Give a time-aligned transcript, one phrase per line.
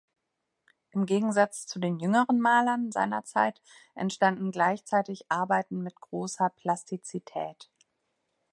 [0.93, 3.61] Im Gegensatz zu den jüngeren Malern seiner Zeit
[3.93, 7.69] entstanden gleichzeitig Arbeiten mit großer Plastizität.